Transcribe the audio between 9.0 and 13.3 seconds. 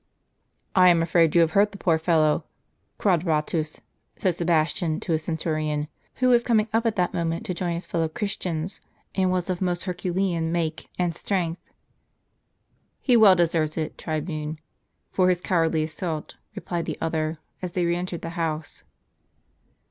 and was of most Hercu lean nuike and strength. "He